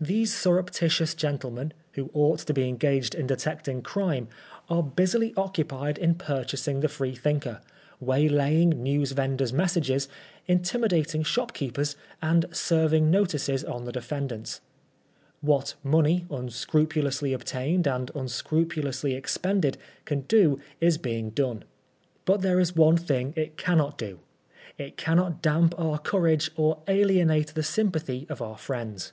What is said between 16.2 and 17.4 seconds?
unscrupulously